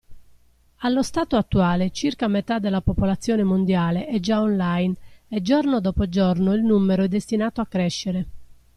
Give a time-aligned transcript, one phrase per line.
[0.79, 4.95] Allo stato attuale circa metà della popolazione mondiale è già online
[5.27, 8.25] e giorno dopo giorno il numero è destinato a crescere.